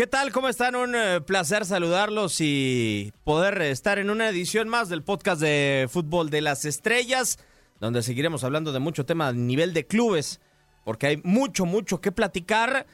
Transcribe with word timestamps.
¿Qué 0.00 0.06
tal? 0.06 0.32
¿Cómo 0.32 0.48
están? 0.48 0.76
Un 0.76 0.94
eh, 0.94 1.20
placer 1.20 1.66
saludarlos 1.66 2.40
y 2.40 3.12
poder 3.22 3.60
estar 3.60 3.98
en 3.98 4.08
una 4.08 4.30
edición 4.30 4.66
más 4.66 4.88
del 4.88 5.02
podcast 5.02 5.42
de 5.42 5.88
Fútbol 5.90 6.30
de 6.30 6.40
las 6.40 6.64
Estrellas, 6.64 7.38
donde 7.80 8.02
seguiremos 8.02 8.42
hablando 8.42 8.72
de 8.72 8.78
mucho 8.78 9.04
tema 9.04 9.28
a 9.28 9.32
nivel 9.34 9.74
de 9.74 9.86
clubes, 9.86 10.40
porque 10.86 11.06
hay 11.06 11.20
mucho, 11.22 11.66
mucho 11.66 12.00
que 12.00 12.12
platicar 12.12 12.86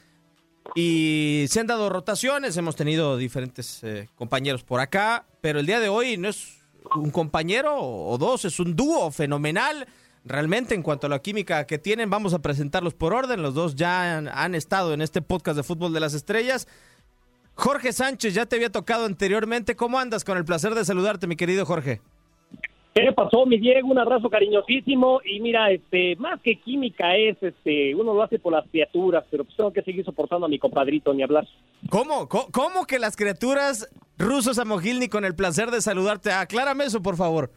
y 0.75 1.45
se 1.47 1.61
han 1.61 1.67
dado 1.67 1.87
rotaciones, 1.87 2.57
hemos 2.57 2.75
tenido 2.75 3.15
diferentes 3.15 3.81
eh, 3.85 4.09
compañeros 4.17 4.65
por 4.65 4.81
acá, 4.81 5.25
pero 5.39 5.61
el 5.61 5.65
día 5.65 5.79
de 5.79 5.87
hoy 5.87 6.17
no 6.17 6.27
es 6.27 6.57
un 6.93 7.11
compañero 7.11 7.73
o 7.79 8.17
dos, 8.17 8.43
es 8.43 8.59
un 8.59 8.75
dúo 8.75 9.11
fenomenal. 9.11 9.87
Realmente, 10.25 10.75
en 10.75 10.83
cuanto 10.83 11.07
a 11.07 11.09
la 11.09 11.19
química 11.19 11.65
que 11.67 11.77
tienen, 11.77 12.09
vamos 12.09 12.33
a 12.33 12.39
presentarlos 12.39 12.93
por 12.93 13.13
orden. 13.13 13.41
Los 13.41 13.53
dos 13.53 13.77
ya 13.77 14.17
han, 14.17 14.27
han 14.27 14.55
estado 14.55 14.93
en 14.93 15.01
este 15.01 15.21
podcast 15.21 15.55
de 15.55 15.63
Fútbol 15.63 15.93
de 15.93 16.01
las 16.01 16.13
Estrellas. 16.13 16.67
Jorge 17.57 17.91
Sánchez, 17.91 18.35
ya 18.35 18.45
te 18.45 18.55
había 18.55 18.71
tocado 18.71 19.05
anteriormente. 19.05 19.75
¿Cómo 19.75 19.97
andas? 19.97 20.23
Con 20.23 20.37
el 20.37 20.45
placer 20.45 20.75
de 20.75 20.85
saludarte, 20.85 21.25
mi 21.25 21.35
querido 21.35 21.65
Jorge. 21.65 22.01
¿Qué 22.93 23.11
pasó, 23.11 23.45
mi 23.45 23.57
Diego? 23.57 23.89
Un 23.89 23.97
abrazo 23.97 24.29
cariñosísimo. 24.29 25.21
Y 25.25 25.39
mira, 25.39 25.71
este, 25.71 26.15
más 26.17 26.39
que 26.41 26.59
química 26.59 27.15
es, 27.15 27.35
este, 27.41 27.95
uno 27.95 28.13
lo 28.13 28.21
hace 28.21 28.37
por 28.37 28.53
las 28.53 28.67
criaturas, 28.69 29.23
pero 29.29 29.43
pues 29.43 29.57
tengo 29.57 29.73
que 29.73 29.81
seguir 29.81 30.05
soportando 30.05 30.45
a 30.45 30.49
mi 30.49 30.59
compadrito, 30.59 31.13
ni 31.13 31.23
hablar. 31.23 31.47
¿Cómo? 31.89 32.27
¿Cómo, 32.27 32.47
cómo 32.51 32.85
que 32.85 32.99
las 32.99 33.15
criaturas 33.15 33.89
rusos 34.19 34.57
Samogilny 34.57 35.09
con 35.09 35.25
el 35.25 35.35
placer 35.35 35.71
de 35.71 35.81
saludarte? 35.81 36.31
Aclárame 36.31 36.85
eso, 36.85 37.01
por 37.01 37.17
favor. 37.17 37.51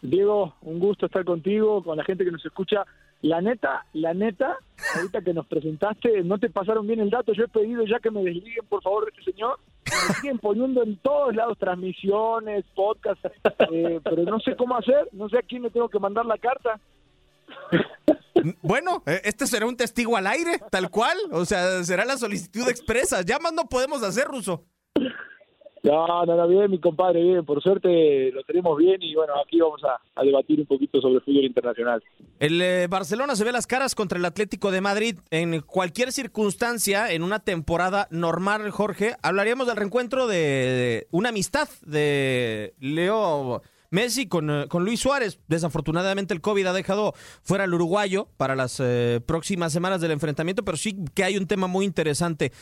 Diego, 0.00 0.54
un 0.62 0.78
gusto 0.78 1.06
estar 1.06 1.24
contigo, 1.24 1.82
con 1.82 1.96
la 1.96 2.04
gente 2.04 2.24
que 2.24 2.30
nos 2.30 2.44
escucha. 2.44 2.84
La 3.24 3.40
neta, 3.40 3.86
la 3.94 4.12
neta, 4.12 4.58
ahorita 4.96 5.22
que 5.22 5.32
nos 5.32 5.46
presentaste, 5.46 6.22
no 6.24 6.36
te 6.36 6.50
pasaron 6.50 6.86
bien 6.86 7.00
el 7.00 7.08
dato. 7.08 7.32
Yo 7.32 7.44
he 7.44 7.48
pedido 7.48 7.82
ya 7.86 7.98
que 7.98 8.10
me 8.10 8.22
desliguen, 8.22 8.66
por 8.68 8.82
favor, 8.82 9.06
de 9.06 9.12
este 9.12 9.32
señor. 9.32 9.58
Me 9.86 10.14
siguen 10.16 10.38
poniendo 10.38 10.82
en 10.82 10.98
todos 10.98 11.34
lados 11.34 11.56
transmisiones, 11.56 12.66
podcasts, 12.74 13.24
eh, 13.72 13.98
pero 14.04 14.24
no 14.24 14.38
sé 14.40 14.54
cómo 14.56 14.76
hacer, 14.76 15.08
no 15.12 15.30
sé 15.30 15.38
a 15.38 15.42
quién 15.42 15.62
le 15.62 15.70
tengo 15.70 15.88
que 15.88 15.98
mandar 15.98 16.26
la 16.26 16.36
carta. 16.36 16.78
Bueno, 18.60 19.02
eh, 19.06 19.22
este 19.24 19.46
será 19.46 19.64
un 19.64 19.78
testigo 19.78 20.18
al 20.18 20.26
aire, 20.26 20.60
tal 20.70 20.90
cual. 20.90 21.16
O 21.32 21.46
sea, 21.46 21.82
será 21.82 22.04
la 22.04 22.18
solicitud 22.18 22.68
expresa. 22.68 23.22
Ya 23.22 23.38
más 23.38 23.54
no 23.54 23.64
podemos 23.70 24.02
hacer, 24.02 24.26
Ruso. 24.26 24.66
No, 25.84 26.24
no, 26.24 26.34
no, 26.34 26.48
bien, 26.48 26.70
mi 26.70 26.78
compadre, 26.78 27.22
bien. 27.22 27.44
Por 27.44 27.62
suerte 27.62 28.32
lo 28.32 28.42
tenemos 28.44 28.78
bien 28.78 29.02
y 29.02 29.14
bueno, 29.14 29.34
aquí 29.44 29.60
vamos 29.60 29.82
a, 29.84 30.00
a 30.18 30.24
debatir 30.24 30.58
un 30.60 30.66
poquito 30.66 30.98
sobre 30.98 31.20
fútbol 31.20 31.44
internacional. 31.44 32.02
El 32.40 32.60
eh, 32.62 32.86
Barcelona 32.88 33.36
se 33.36 33.44
ve 33.44 33.52
las 33.52 33.66
caras 33.66 33.94
contra 33.94 34.18
el 34.18 34.24
Atlético 34.24 34.70
de 34.70 34.80
Madrid 34.80 35.18
en 35.30 35.60
cualquier 35.60 36.10
circunstancia, 36.10 37.12
en 37.12 37.22
una 37.22 37.40
temporada 37.40 38.08
normal, 38.10 38.70
Jorge. 38.70 39.14
Hablaríamos 39.22 39.66
del 39.66 39.76
reencuentro 39.76 40.26
de 40.26 41.06
una 41.10 41.28
amistad 41.28 41.68
de 41.84 42.72
Leo 42.80 43.62
Messi 43.94 44.26
con, 44.26 44.50
eh, 44.50 44.66
con 44.68 44.84
Luis 44.84 45.00
Suárez. 45.00 45.38
Desafortunadamente 45.46 46.34
el 46.34 46.40
COVID 46.40 46.66
ha 46.66 46.72
dejado 46.72 47.14
fuera 47.42 47.64
al 47.64 47.72
uruguayo 47.72 48.28
para 48.36 48.56
las 48.56 48.80
eh, 48.80 49.20
próximas 49.24 49.72
semanas 49.72 50.00
del 50.00 50.10
enfrentamiento, 50.10 50.64
pero 50.64 50.76
sí 50.76 50.98
que 51.14 51.24
hay 51.24 51.36
un 51.36 51.46
tema 51.46 51.68
muy 51.68 51.84
interesante. 51.84 52.52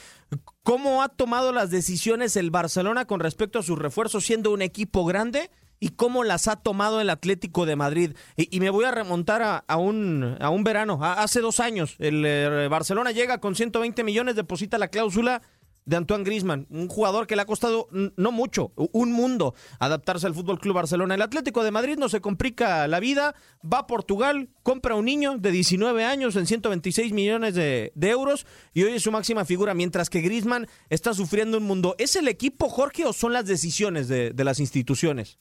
¿Cómo 0.62 1.02
ha 1.02 1.08
tomado 1.08 1.52
las 1.52 1.70
decisiones 1.70 2.36
el 2.36 2.50
Barcelona 2.50 3.06
con 3.06 3.20
respecto 3.20 3.58
a 3.58 3.62
sus 3.62 3.78
refuerzos 3.78 4.24
siendo 4.24 4.52
un 4.52 4.62
equipo 4.62 5.04
grande? 5.04 5.50
y 5.80 5.88
cómo 5.88 6.22
las 6.22 6.46
ha 6.46 6.54
tomado 6.54 7.00
el 7.00 7.10
Atlético 7.10 7.66
de 7.66 7.74
Madrid. 7.74 8.14
Y, 8.36 8.60
me 8.60 8.70
voy 8.70 8.84
a 8.84 8.92
remontar 8.92 9.64
a, 9.66 9.76
un, 9.78 10.36
a 10.38 10.48
un 10.48 10.62
verano, 10.62 11.00
hace 11.02 11.40
dos 11.40 11.58
años. 11.58 11.96
El 11.98 12.22
eh, 12.24 12.68
Barcelona 12.70 13.10
llega 13.10 13.38
con 13.38 13.56
120 13.56 14.04
millones, 14.04 14.36
deposita 14.36 14.78
la 14.78 14.86
cláusula 14.86 15.42
de 15.84 15.96
Antoine 15.96 16.24
Grisman, 16.24 16.66
un 16.70 16.88
jugador 16.88 17.26
que 17.26 17.34
le 17.34 17.42
ha 17.42 17.46
costado 17.46 17.88
no 18.16 18.32
mucho, 18.32 18.72
un 18.76 19.12
mundo 19.12 19.54
adaptarse 19.80 20.26
al 20.26 20.34
Fútbol 20.34 20.60
Club 20.60 20.76
Barcelona. 20.76 21.14
El 21.16 21.22
Atlético 21.22 21.64
de 21.64 21.70
Madrid 21.70 21.96
no 21.98 22.08
se 22.08 22.20
complica 22.20 22.86
la 22.86 23.00
vida, 23.00 23.34
va 23.62 23.78
a 23.80 23.86
Portugal, 23.86 24.48
compra 24.62 24.94
un 24.94 25.04
niño 25.04 25.38
de 25.38 25.50
19 25.50 26.04
años 26.04 26.36
en 26.36 26.46
126 26.46 27.12
millones 27.12 27.54
de, 27.54 27.92
euros 27.96 28.46
y 28.74 28.84
hoy 28.84 28.92
es 28.92 29.02
su 29.02 29.10
máxima 29.10 29.44
figura, 29.44 29.74
mientras 29.74 30.08
que 30.10 30.20
Grisman 30.20 30.66
está 30.90 31.14
sufriendo 31.14 31.58
un 31.58 31.64
mundo. 31.64 31.94
¿Es 31.98 32.14
el 32.16 32.28
equipo, 32.28 32.68
Jorge, 32.68 33.04
o 33.04 33.12
son 33.12 33.32
las 33.32 33.46
decisiones 33.46 34.06
de, 34.08 34.30
de 34.30 34.44
las 34.44 34.60
instituciones? 34.60 35.38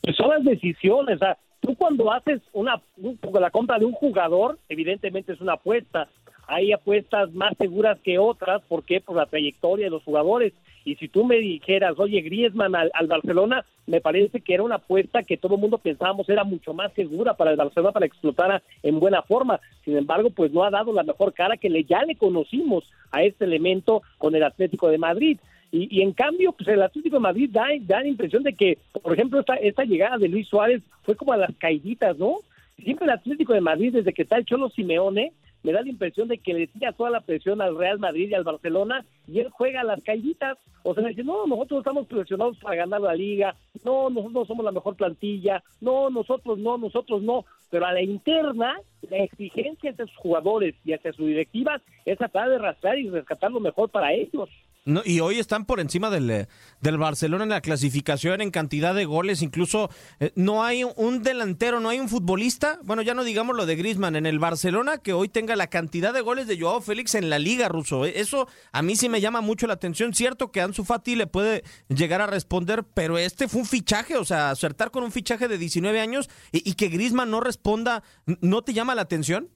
Pues 0.00 0.16
son 0.16 0.28
las 0.30 0.44
decisiones. 0.44 1.18
Tú 1.60 1.74
cuando 1.76 2.12
haces 2.12 2.42
una 2.52 2.82
un- 2.98 3.18
la 3.40 3.50
compra 3.50 3.78
de 3.78 3.86
un 3.86 3.92
jugador, 3.92 4.58
evidentemente 4.68 5.32
es 5.32 5.40
una 5.40 5.54
apuesta. 5.54 6.08
Hay 6.46 6.72
apuestas 6.72 7.32
más 7.32 7.56
seguras 7.56 7.98
que 8.00 8.18
otras. 8.18 8.62
¿Por 8.62 8.84
qué? 8.84 9.00
Por 9.00 9.16
la 9.16 9.26
trayectoria 9.26 9.86
de 9.86 9.90
los 9.90 10.02
jugadores. 10.02 10.52
Y 10.84 10.96
si 10.96 11.08
tú 11.08 11.24
me 11.24 11.36
dijeras, 11.36 11.98
oye, 11.98 12.20
Griezmann 12.20 12.74
al, 12.74 12.90
al 12.92 13.06
Barcelona, 13.06 13.64
me 13.86 14.00
parece 14.00 14.40
que 14.40 14.54
era 14.54 14.62
una 14.62 14.76
apuesta 14.76 15.22
que 15.22 15.38
todo 15.38 15.54
el 15.54 15.60
mundo 15.60 15.78
pensábamos 15.78 16.28
era 16.28 16.44
mucho 16.44 16.74
más 16.74 16.92
segura 16.92 17.34
para 17.34 17.50
el 17.50 17.56
Barcelona 17.56 17.92
para 17.92 18.06
que 18.06 18.12
explotara 18.12 18.62
en 18.82 19.00
buena 19.00 19.22
forma. 19.22 19.60
Sin 19.84 19.96
embargo, 19.96 20.30
pues 20.30 20.52
no 20.52 20.62
ha 20.62 20.70
dado 20.70 20.92
la 20.92 21.02
mejor 21.02 21.32
cara 21.32 21.56
que 21.56 21.70
le, 21.70 21.84
ya 21.84 22.02
le 22.04 22.16
conocimos 22.16 22.84
a 23.12 23.22
este 23.22 23.44
elemento 23.46 24.02
con 24.18 24.34
el 24.34 24.42
Atlético 24.42 24.88
de 24.88 24.98
Madrid. 24.98 25.38
Y, 25.72 25.88
y 25.98 26.02
en 26.02 26.12
cambio, 26.12 26.52
pues 26.52 26.68
el 26.68 26.82
Atlético 26.82 27.16
de 27.16 27.20
Madrid 27.20 27.50
da, 27.50 27.66
da 27.80 28.00
la 28.00 28.08
impresión 28.08 28.42
de 28.42 28.52
que, 28.52 28.78
por 29.02 29.14
ejemplo, 29.14 29.40
esta, 29.40 29.54
esta 29.54 29.84
llegada 29.84 30.18
de 30.18 30.28
Luis 30.28 30.46
Suárez 30.48 30.82
fue 31.02 31.16
como 31.16 31.32
a 31.32 31.38
las 31.38 31.54
caiditas, 31.56 32.16
¿no? 32.18 32.36
Siempre 32.76 33.06
el 33.06 33.12
Atlético 33.12 33.54
de 33.54 33.60
Madrid, 33.60 33.92
desde 33.92 34.12
que 34.12 34.22
está 34.22 34.36
el 34.36 34.44
Cholo 34.44 34.68
Simeone, 34.68 35.32
me 35.64 35.72
da 35.72 35.82
la 35.82 35.88
impresión 35.88 36.28
de 36.28 36.38
que 36.38 36.54
le 36.54 36.66
tira 36.68 36.92
toda 36.92 37.10
la 37.10 37.22
presión 37.22 37.60
al 37.60 37.76
Real 37.76 37.98
Madrid 37.98 38.28
y 38.30 38.34
al 38.34 38.44
Barcelona 38.44 39.04
y 39.26 39.40
él 39.40 39.48
juega 39.50 39.80
a 39.80 39.84
las 39.84 40.00
caíditas. 40.02 40.58
O 40.82 40.94
sea, 40.94 41.08
dice, 41.08 41.24
no, 41.24 41.46
nosotros 41.46 41.80
estamos 41.80 42.06
presionados 42.06 42.58
para 42.58 42.76
ganar 42.76 43.00
la 43.00 43.14
liga, 43.14 43.56
no, 43.84 44.10
nosotros 44.10 44.46
somos 44.46 44.64
la 44.64 44.72
mejor 44.72 44.94
plantilla, 44.94 45.62
no, 45.80 46.10
nosotros 46.10 46.58
no, 46.58 46.76
nosotros 46.76 47.22
no. 47.22 47.46
Pero 47.70 47.86
a 47.86 47.92
la 47.92 48.02
interna, 48.02 48.78
la 49.10 49.16
exigencia 49.16 49.90
hacia 49.90 50.06
sus 50.06 50.16
jugadores 50.16 50.74
y 50.84 50.92
hacia 50.92 51.14
sus 51.14 51.26
directivas 51.26 51.80
es 52.04 52.18
tratar 52.18 52.50
de 52.50 52.56
arrastrar 52.56 52.98
y 52.98 53.08
rescatar 53.08 53.50
lo 53.50 53.60
mejor 53.60 53.88
para 53.88 54.12
ellos. 54.12 54.50
No, 54.86 55.00
y 55.02 55.20
hoy 55.20 55.38
están 55.38 55.64
por 55.64 55.80
encima 55.80 56.10
del, 56.10 56.30
eh, 56.30 56.46
del 56.82 56.98
Barcelona 56.98 57.44
en 57.44 57.50
la 57.50 57.62
clasificación, 57.62 58.42
en 58.42 58.50
cantidad 58.50 58.94
de 58.94 59.06
goles. 59.06 59.40
Incluso 59.40 59.88
eh, 60.20 60.32
no 60.36 60.62
hay 60.62 60.84
un 60.84 61.22
delantero, 61.22 61.80
no 61.80 61.88
hay 61.88 62.00
un 62.00 62.10
futbolista. 62.10 62.78
Bueno, 62.84 63.00
ya 63.00 63.14
no 63.14 63.24
digamos 63.24 63.56
lo 63.56 63.64
de 63.64 63.76
Grisman 63.76 64.14
en 64.14 64.26
el 64.26 64.38
Barcelona, 64.38 64.98
que 64.98 65.14
hoy 65.14 65.30
tenga 65.30 65.56
la 65.56 65.68
cantidad 65.68 66.12
de 66.12 66.20
goles 66.20 66.46
de 66.46 66.60
Joao 66.60 66.82
Félix 66.82 67.14
en 67.14 67.30
la 67.30 67.38
Liga 67.38 67.68
ruso. 67.68 68.04
Eh, 68.04 68.12
Eso 68.16 68.46
a 68.72 68.82
mí 68.82 68.94
sí 68.94 69.08
me 69.08 69.22
llama 69.22 69.40
mucho 69.40 69.66
la 69.66 69.72
atención. 69.72 70.12
Cierto 70.12 70.52
que 70.52 70.60
Ansu 70.60 70.84
Fati 70.84 71.16
le 71.16 71.26
puede 71.26 71.64
llegar 71.88 72.20
a 72.20 72.26
responder, 72.26 72.84
pero 72.92 73.16
este 73.16 73.48
fue 73.48 73.62
un 73.62 73.66
fichaje, 73.66 74.18
o 74.18 74.24
sea, 74.26 74.50
acertar 74.50 74.90
con 74.90 75.02
un 75.02 75.12
fichaje 75.12 75.48
de 75.48 75.56
19 75.56 75.98
años 75.98 76.28
y, 76.52 76.68
y 76.68 76.74
que 76.74 76.88
Grisman 76.88 77.30
no 77.30 77.40
responda, 77.40 78.02
¿no 78.26 78.60
te 78.60 78.74
llama 78.74 78.94
la 78.94 79.02
atención? 79.02 79.48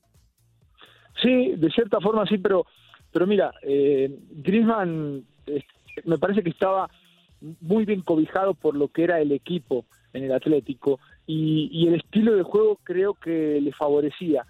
Sí, 1.23 1.53
de 1.57 1.69
cierta 1.71 2.01
forma 2.01 2.25
sí, 2.27 2.39
pero 2.39 2.65
pero 3.13 3.27
mira, 3.27 3.53
eh, 3.63 4.11
Griezmann 4.31 5.25
eh, 5.47 5.63
me 6.05 6.19
parece 6.19 6.43
que 6.43 6.51
estaba 6.51 6.89
muy 7.61 7.85
bien 7.85 8.03
cobijado 8.03 8.55
por 8.55 8.75
lo 8.77 8.89
que 8.89 9.05
era 9.05 9.21
el 9.21 9.33
equipo 9.33 9.85
en 10.13 10.25
el 10.25 10.33
Atlético 10.33 10.99
y, 11.27 11.87
el 11.87 11.95
estilo 11.97 12.35
de 12.35 12.43
juego 12.43 12.79
creo 12.83 13.15
que 13.15 13.61
le 13.61 13.73
favorecía. 13.73 14.45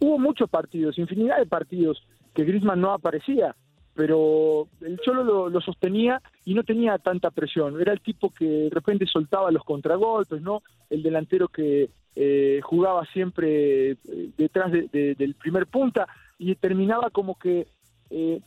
Hubo 0.00 0.18
muchos 0.18 0.50
partidos, 0.50 0.98
infinidad 0.98 1.38
de 1.38 1.46
partidos 1.46 2.02
que 2.34 2.44
Griezmann 2.44 2.80
no 2.80 2.92
aparecía, 2.92 3.54
pero 3.94 4.66
el 4.80 4.98
Cholo 4.98 5.48
lo, 5.48 5.60
sostenía 5.60 6.20
y 6.44 6.54
no 6.54 6.64
tenía 6.64 6.98
tanta 6.98 7.30
presión. 7.30 7.80
Era 7.80 7.92
el 7.92 8.00
tipo 8.00 8.30
que 8.30 8.44
de 8.44 8.70
repente 8.70 9.06
soltaba 9.06 9.52
los 9.52 9.62
contragolpes, 9.64 10.42
¿no? 10.42 10.62
El 10.90 11.02
delantero 11.02 11.46
que 11.48 11.90
eh, 12.16 12.60
jugaba 12.62 13.04
siempre 13.12 13.92
eh, 13.92 13.96
detrás 14.36 14.70
de- 14.72 14.88
de- 14.92 15.14
del 15.14 15.34
primer 15.34 15.66
punta 15.66 16.06
y 16.38 16.54
terminaba 16.56 17.10
como 17.10 17.36
que 17.38 17.66
eh, 18.14 18.40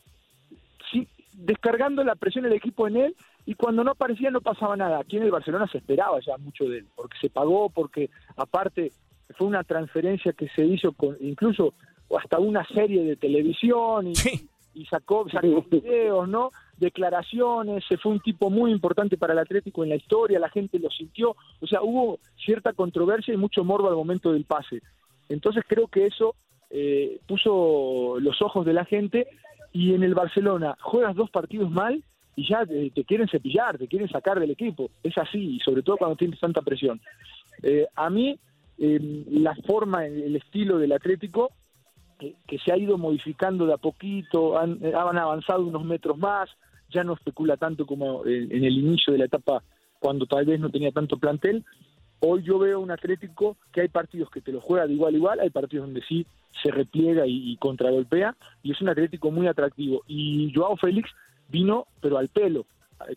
sí, 0.91 1.07
descargando 1.33 2.03
la 2.03 2.15
presión 2.15 2.45
del 2.45 2.53
equipo 2.53 2.87
en 2.87 2.95
él 2.97 3.15
y 3.45 3.53
cuando 3.55 3.83
no 3.83 3.91
aparecía 3.91 4.31
no 4.31 4.41
pasaba 4.41 4.75
nada. 4.77 4.99
Aquí 4.99 5.17
en 5.17 5.23
el 5.23 5.31
Barcelona 5.31 5.67
se 5.67 5.77
esperaba 5.79 6.19
ya 6.25 6.37
mucho 6.37 6.65
de 6.65 6.79
él, 6.79 6.87
porque 6.95 7.17
se 7.19 7.29
pagó, 7.29 7.69
porque 7.69 8.09
aparte 8.35 8.91
fue 9.37 9.47
una 9.47 9.63
transferencia 9.63 10.31
que 10.33 10.47
se 10.49 10.65
hizo 10.65 10.93
con 10.93 11.17
incluso 11.19 11.73
hasta 12.17 12.39
una 12.39 12.65
serie 12.65 13.03
de 13.03 13.17
televisión 13.17 14.07
y, 14.07 14.15
Sí. 14.15 14.47
y 14.73 14.85
sacó, 14.85 15.27
sacó 15.29 15.63
videos, 15.69 16.27
¿no? 16.29 16.51
declaraciones, 16.77 17.83
se 17.87 17.97
fue 17.97 18.11
un 18.11 18.19
tipo 18.19 18.49
muy 18.49 18.71
importante 18.71 19.17
para 19.17 19.33
el 19.33 19.39
Atlético 19.39 19.83
en 19.83 19.89
la 19.89 19.95
historia, 19.95 20.39
la 20.39 20.49
gente 20.49 20.79
lo 20.79 20.89
sintió, 20.89 21.35
o 21.59 21.67
sea, 21.67 21.81
hubo 21.81 22.19
cierta 22.37 22.73
controversia 22.73 23.33
y 23.33 23.37
mucho 23.37 23.63
morbo 23.63 23.89
al 23.89 23.95
momento 23.95 24.31
del 24.31 24.45
pase. 24.45 24.81
Entonces 25.27 25.63
creo 25.67 25.87
que 25.87 26.05
eso 26.05 26.35
eh, 26.69 27.19
puso 27.27 28.17
los 28.19 28.41
ojos 28.41 28.65
de 28.65 28.73
la 28.73 28.85
gente 28.85 29.27
y 29.71 29.93
en 29.93 30.03
el 30.03 30.13
Barcelona 30.13 30.75
juegas 30.81 31.15
dos 31.15 31.29
partidos 31.29 31.69
mal 31.71 32.03
y 32.35 32.47
ya 32.47 32.65
te, 32.65 32.91
te 32.91 33.03
quieren 33.03 33.27
cepillar, 33.27 33.77
te 33.77 33.87
quieren 33.87 34.09
sacar 34.09 34.39
del 34.39 34.51
equipo. 34.51 34.89
Es 35.03 35.17
así, 35.17 35.59
sobre 35.63 35.81
todo 35.81 35.97
cuando 35.97 36.15
tienes 36.15 36.39
tanta 36.39 36.61
presión. 36.61 37.01
Eh, 37.63 37.87
a 37.95 38.09
mí, 38.09 38.39
eh, 38.77 39.23
la 39.31 39.55
forma, 39.55 40.05
el 40.05 40.35
estilo 40.35 40.77
del 40.77 40.91
Atlético, 40.91 41.51
eh, 42.19 42.33
que 42.47 42.57
se 42.57 42.71
ha 42.71 42.77
ido 42.77 42.97
modificando 42.97 43.67
de 43.67 43.73
a 43.73 43.77
poquito, 43.77 44.57
han, 44.57 44.79
eh, 44.83 44.91
avanzado 44.95 45.63
unos 45.65 45.85
metros 45.85 46.17
más, 46.17 46.49
ya 46.89 47.03
no 47.03 47.13
especula 47.13 47.57
tanto 47.57 47.85
como 47.85 48.25
eh, 48.25 48.47
en 48.49 48.63
el 48.63 48.75
inicio 48.75 49.13
de 49.13 49.19
la 49.19 49.25
etapa 49.25 49.61
cuando 49.99 50.25
tal 50.25 50.45
vez 50.45 50.59
no 50.59 50.71
tenía 50.71 50.91
tanto 50.91 51.17
plantel. 51.17 51.63
Hoy 52.19 52.43
yo 52.43 52.57
veo 52.59 52.79
un 52.79 52.91
Atlético 52.91 53.57
que 53.71 53.81
hay 53.81 53.87
partidos 53.89 54.29
que 54.31 54.41
te 54.41 54.51
lo 54.51 54.59
juega 54.61 54.87
de 54.87 54.93
igual 54.93 55.13
a 55.13 55.17
igual, 55.17 55.39
hay 55.39 55.49
partidos 55.49 55.85
donde 55.85 56.01
sí 56.07 56.25
se 56.63 56.71
repliega 56.71 57.27
y, 57.27 57.51
y 57.51 57.57
contragolpea, 57.57 58.35
y 58.63 58.71
es 58.71 58.81
un 58.81 58.89
Atlético 58.89 59.29
muy 59.31 59.45
atractivo. 59.47 60.01
Y 60.07 60.51
Joao 60.55 60.75
Félix 60.77 61.11
vino, 61.49 61.85
pero 62.01 62.17
al 62.17 62.29
pelo, 62.29 62.65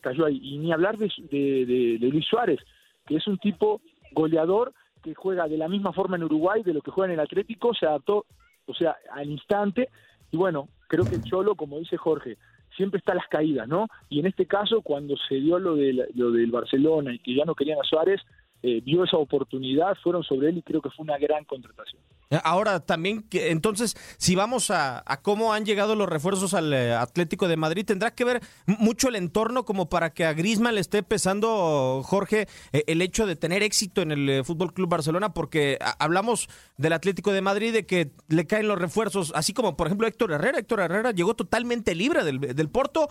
cayó 0.03 0.27
ahí. 0.27 0.39
Y 0.43 0.59
ni 0.59 0.73
hablar 0.73 0.99
de, 0.99 1.11
de, 1.31 1.65
de- 1.67 1.99
de 1.99 2.09
Luis 2.09 2.27
Suárez, 2.27 2.61
que 3.07 3.17
es 3.17 3.27
un 3.27 3.39
tipo 3.39 3.81
goleador 4.13 4.73
que 5.03 5.15
juega 5.15 5.49
de 5.49 5.57
la 5.57 5.69
misma 5.69 5.93
forma 5.95 6.17
en 6.17 6.25
Uruguay 6.25 6.63
de 6.63 6.75
lo 6.75 6.83
que 6.83 6.91
juega 6.91 7.11
en 7.13 7.19
el 7.19 7.25
Atlético, 7.25 7.73
se 7.73 7.87
adaptó, 7.87 8.27
o 8.67 8.75
sea, 8.75 8.97
al 9.13 9.31
instante. 9.31 9.89
Y 10.31 10.37
bueno, 10.37 10.69
creo 10.89 11.07
que 11.07 11.15
el 11.15 11.23
Cholo, 11.23 11.55
como 11.55 11.79
dice 11.79 11.97
Jorge, 11.97 12.37
siempre 12.77 12.99
está 12.99 13.13
a 13.13 13.17
las 13.17 13.27
caídas, 13.29 13.67
¿no? 13.67 13.89
Y 14.11 14.21
en 14.21 14.27
este 14.27 14.45
caso, 14.45 14.83
cuando 14.83 15.17
se 15.17 15.37
dio 15.37 15.59
lo, 15.59 15.75
de, 15.77 16.09
lo 16.15 16.31
del 16.31 16.51
Barcelona 16.51 17.15
y 17.15 17.19
que 17.19 17.35
ya 17.35 17.47
no 17.47 17.55
querían 17.55 17.79
a 17.81 17.85
Suárez, 17.89 18.21
eh, 18.63 18.81
vio 18.85 19.05
esa 19.05 19.17
oportunidad, 19.17 19.97
fueron 20.03 20.23
sobre 20.23 20.49
él 20.51 20.59
y 20.59 20.63
creo 20.63 20.81
que 20.81 20.91
fue 20.91 21.05
una 21.05 21.19
gran 21.19 21.45
contratación. 21.45 22.01
Ahora 22.45 22.79
también, 22.79 23.25
entonces, 23.33 23.97
si 24.17 24.37
vamos 24.37 24.71
a, 24.71 25.03
cómo 25.23 25.53
han 25.53 25.65
llegado 25.65 25.97
los 25.97 26.09
refuerzos 26.09 26.55
al 26.55 26.73
eh, 26.73 26.95
Atlético 26.95 27.49
de 27.49 27.57
Madrid, 27.57 27.85
tendrá 27.85 28.15
que 28.15 28.25
ver 28.25 28.41
mucho 28.67 29.09
el 29.09 29.17
entorno 29.17 29.65
como 29.65 29.89
para 29.89 30.11
que 30.11 30.25
a 30.25 30.33
Griezmann 30.33 30.77
le 30.77 30.81
esté 30.81 31.03
pesando, 31.03 32.03
Jorge, 32.05 32.47
eh, 32.73 32.85
el 32.87 33.03
hecho 33.03 33.27
de 33.27 33.35
tener 33.35 33.65
éxito 33.65 34.01
en 34.01 34.13
el 34.13 34.29
eh, 34.29 34.45
Fútbol 34.45 34.73
Club 34.73 34.89
Barcelona, 34.89 35.35
porque 35.35 35.77
hablamos 35.99 36.49
del 36.77 36.93
Atlético 36.93 37.33
de 37.33 37.41
Madrid 37.41 37.73
de 37.73 37.85
que 37.85 38.13
le 38.29 38.47
caen 38.47 38.69
los 38.69 38.79
refuerzos, 38.79 39.33
así 39.35 39.53
como 39.53 39.77
por 39.77 39.89
ejemplo 39.89 40.07
Héctor 40.07 40.31
Herrera. 40.31 40.61
Héctor 40.61 40.81
Herrera 40.81 41.11
llegó 41.11 41.35
totalmente 41.35 41.97
libre 41.97 42.23
del, 42.23 42.39
del 42.39 42.69
Porto. 42.69 43.09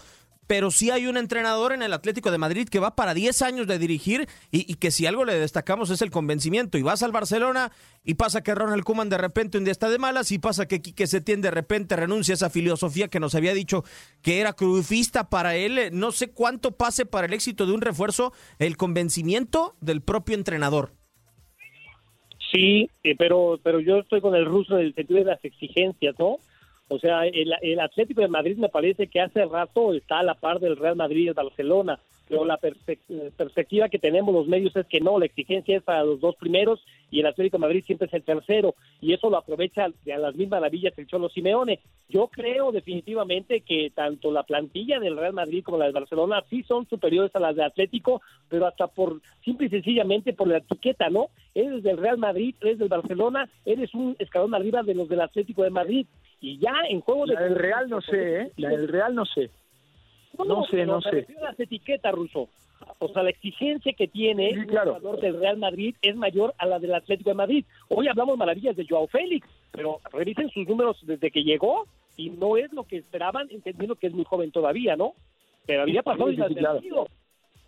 Pero 0.47 0.71
sí 0.71 0.89
hay 0.89 1.05
un 1.05 1.15
entrenador 1.15 1.73
en 1.73 1.83
el 1.83 1.93
Atlético 1.93 2.31
de 2.31 2.39
Madrid 2.39 2.67
que 2.67 2.79
va 2.79 2.95
para 2.95 3.13
10 3.13 3.43
años 3.43 3.67
de 3.67 3.77
dirigir 3.77 4.27
y, 4.49 4.65
y 4.71 4.77
que 4.77 4.89
si 4.89 5.05
algo 5.05 5.23
le 5.23 5.38
destacamos 5.39 5.89
es 5.89 6.01
el 6.01 6.11
convencimiento. 6.11 6.77
Y 6.77 6.81
vas 6.81 7.03
al 7.03 7.11
Barcelona 7.11 7.71
y 8.03 8.15
pasa 8.15 8.41
que 8.41 8.55
Ronald 8.55 8.83
Koeman 8.83 9.09
de 9.09 9.17
repente 9.17 9.57
un 9.57 9.63
día 9.63 9.71
está 9.71 9.89
de 9.89 9.97
malas 9.97 10.31
y 10.31 10.39
pasa 10.39 10.67
que 10.67 10.81
Quique 10.81 11.07
Setién 11.07 11.41
de 11.41 11.51
repente 11.51 11.95
renuncia 11.95 12.33
a 12.33 12.35
esa 12.35 12.49
filosofía 12.49 13.07
que 13.07 13.19
nos 13.19 13.35
había 13.35 13.53
dicho 13.53 13.83
que 14.21 14.39
era 14.39 14.53
cruzista 14.53 15.29
para 15.29 15.55
él. 15.55 15.77
Eh, 15.77 15.89
No 15.91 16.11
sé 16.11 16.31
cuánto 16.31 16.71
pase 16.71 17.05
para 17.05 17.27
el 17.27 17.33
éxito 17.33 17.65
de 17.65 17.73
un 17.73 17.81
refuerzo 17.81 18.33
el 18.59 18.77
convencimiento 18.77 19.75
del 19.81 20.01
propio 20.01 20.35
entrenador. 20.35 20.93
Sí, 22.51 22.89
eh, 23.03 23.15
pero 23.17 23.59
pero 23.63 23.79
yo 23.79 23.97
estoy 23.97 24.21
con 24.21 24.35
el 24.35 24.45
ruso 24.45 24.77
en 24.79 24.87
el 24.87 24.95
sentido 24.95 25.19
de 25.19 25.25
las 25.25 25.43
exigencias, 25.45 26.15
¿no? 26.17 26.37
O 26.87 26.97
sea, 26.97 27.27
el, 27.27 27.53
el 27.61 27.79
Atlético 27.79 28.21
de 28.21 28.27
Madrid 28.27 28.57
me 28.57 28.69
parece 28.69 29.07
que 29.07 29.21
hace 29.21 29.45
rato 29.45 29.93
está 29.93 30.19
a 30.19 30.23
la 30.23 30.33
par 30.33 30.59
del 30.59 30.75
Real 30.75 30.95
Madrid 30.95 31.25
y 31.25 31.27
el 31.27 31.35
Barcelona, 31.35 31.99
pero 32.29 32.45
la 32.45 32.59
perspec- 32.59 33.31
perspectiva 33.35 33.89
que 33.89 33.99
tenemos 33.99 34.33
los 34.33 34.47
medios 34.47 34.75
es 34.75 34.85
que 34.85 35.01
no, 35.01 35.17
la 35.19 35.25
exigencia 35.25 35.75
es 35.77 35.83
para 35.83 36.03
los 36.03 36.21
dos 36.21 36.35
primeros 36.35 36.79
y 37.11 37.19
el 37.19 37.25
Atlético 37.25 37.57
de 37.57 37.61
Madrid 37.61 37.83
siempre 37.85 38.07
es 38.07 38.13
el 38.13 38.23
tercero 38.23 38.75
y 39.01 39.13
eso 39.13 39.29
lo 39.31 39.37
aprovecha 39.37 39.87
de 40.05 40.13
a 40.13 40.19
las 40.19 40.35
mismas 40.35 40.61
maravillas 40.61 40.93
el 40.97 41.07
Cholo 41.07 41.27
Simeone. 41.29 41.79
Yo 42.07 42.27
creo 42.27 42.71
definitivamente 42.71 43.61
que 43.61 43.91
tanto 43.93 44.31
la 44.31 44.43
plantilla 44.43 44.99
del 44.99 45.17
Real 45.17 45.33
Madrid 45.33 45.63
como 45.63 45.79
la 45.79 45.85
del 45.85 45.93
Barcelona 45.93 46.43
sí 46.49 46.63
son 46.63 46.87
superiores 46.87 47.35
a 47.35 47.39
las 47.39 47.55
de 47.55 47.63
Atlético, 47.63 48.21
pero 48.47 48.67
hasta 48.67 48.87
por 48.87 49.21
simple 49.43 49.65
y 49.67 49.69
sencillamente 49.69 50.33
por 50.33 50.47
la 50.47 50.57
etiqueta, 50.57 51.09
¿no? 51.09 51.29
Eres 51.55 51.81
del 51.81 51.97
Real 51.97 52.19
Madrid, 52.19 52.53
eres 52.61 52.77
del 52.77 52.89
Barcelona, 52.89 53.49
eres 53.65 53.93
un 53.95 54.15
escalón 54.19 54.53
arriba 54.53 54.83
de 54.83 54.93
los 54.93 55.09
del 55.09 55.21
Atlético 55.21 55.63
de 55.63 55.71
Madrid 55.71 56.05
y 56.41 56.59
ya 56.59 56.73
en 56.87 57.01
juego 57.01 57.25
de 57.25 57.33
La 57.33 57.41
del 57.41 57.55
Real 57.55 57.89
no 57.89 58.01
sé, 58.01 58.41
¿eh? 58.41 58.51
La 58.57 58.69
del 58.69 58.87
Real 58.87 59.15
no 59.15 59.25
sé. 59.25 59.49
No 60.45 60.63
sé, 60.65 60.85
no 60.85 61.01
sé. 61.01 61.27
las 61.41 61.59
etiquetas, 61.59 62.13
Ruso. 62.13 62.49
O 62.99 63.07
sea, 63.09 63.23
la 63.23 63.29
exigencia 63.29 63.93
que 63.93 64.07
tiene 64.07 64.53
Sí, 64.53 64.65
claro. 64.67 64.95
jugador 64.95 65.19
del 65.21 65.39
Real 65.39 65.57
Madrid 65.57 65.95
es 66.01 66.15
mayor 66.15 66.53
a 66.57 66.65
la 66.65 66.79
del 66.79 66.93
Atlético 66.93 67.29
de 67.29 67.35
Madrid. 67.35 67.65
Hoy 67.89 68.07
hablamos 68.07 68.37
maravillas 68.37 68.75
de 68.75 68.85
Joao 68.87 69.07
Félix, 69.07 69.47
pero 69.71 69.99
revisen 70.11 70.49
sus 70.49 70.67
números 70.67 70.97
desde 71.03 71.29
que 71.31 71.43
llegó 71.43 71.85
y 72.17 72.29
no 72.29 72.57
es 72.57 72.71
lo 72.73 72.83
que 72.85 72.97
esperaban, 72.97 73.47
entendiendo 73.51 73.95
que 73.95 74.07
es 74.07 74.13
muy 74.13 74.25
joven 74.25 74.51
todavía, 74.51 74.95
¿no? 74.95 75.13
Pero 75.65 75.83
había 75.83 76.01
pasado 76.03 76.29
Sí, 76.31 76.37
sí, 76.47 76.55
claro. 76.55 76.81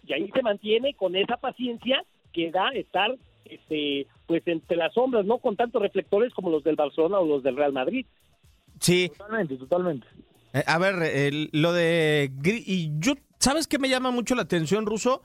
Y 0.07 0.13
ahí 0.13 0.29
se 0.33 0.41
mantiene 0.41 0.93
con 0.95 1.15
esa 1.15 1.37
paciencia 1.37 2.03
que 2.33 2.49
da 2.51 2.69
estar 2.69 3.15
este 3.45 4.07
pues 4.27 4.47
entre 4.47 4.77
las 4.77 4.93
sombras, 4.93 5.25
no 5.25 5.37
con 5.39 5.55
tantos 5.55 5.81
reflectores 5.81 6.33
como 6.33 6.49
los 6.49 6.63
del 6.63 6.75
Barcelona 6.77 7.19
o 7.19 7.25
los 7.25 7.43
del 7.43 7.57
Real 7.57 7.73
Madrid. 7.73 8.05
Sí, 8.79 9.09
Totalmente, 9.09 9.57
totalmente. 9.57 10.07
Eh, 10.53 10.63
a 10.65 10.77
ver, 10.77 11.49
lo 11.51 11.73
de... 11.73 12.31
Y 12.43 12.91
yo, 12.99 13.13
¿sabes 13.39 13.67
qué 13.67 13.79
me 13.79 13.89
llama 13.89 14.11
mucho 14.11 14.35
la 14.35 14.43
atención, 14.43 14.85
Ruso? 14.85 15.21